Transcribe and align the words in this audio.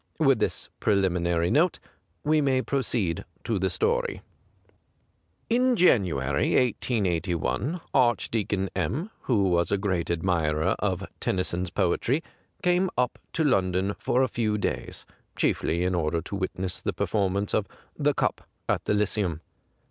With 0.17 0.39
this 0.39 0.67
preliminary 0.79 1.51
note, 1.51 1.77
we 2.23 2.41
may 2.41 2.63
proceed 2.63 3.23
to 3.43 3.59
the 3.59 3.69
story. 3.69 4.23
167 5.51 6.01
THE 6.01 6.09
GRAY 6.09 6.21
CAT 6.23 6.25
In 6.25 6.25
January, 6.25 6.55
1881, 7.53 7.77
Archdeacon 7.93 8.69
M, 8.75 9.11
who 9.25 9.43
was 9.43 9.71
a 9.71 9.77
great 9.77 10.09
admirer 10.09 10.75
of 10.79 11.05
Tennyson's 11.19 11.69
poetry, 11.69 12.23
came 12.63 12.89
up 12.97 13.19
to 13.33 13.43
London 13.43 13.93
for 13.99 14.23
a 14.23 14.27
few 14.27 14.57
days, 14.57 15.05
chiefly 15.35 15.83
in 15.83 15.93
order 15.93 16.19
to 16.23 16.35
witness 16.35 16.81
the 16.81 16.93
performance 16.93 17.53
of' 17.53 17.67
The 18.05 18.15
Cup,' 18.15 18.47
at 18.67 18.85
the 18.85 18.95
Lyceum. 18.95 19.41